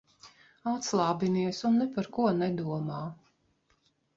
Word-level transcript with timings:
Atslābinies 0.71 1.59
un 1.69 1.77
ne 1.81 1.87
par 1.99 2.09
ko 2.17 2.27
nedomā. 2.41 3.03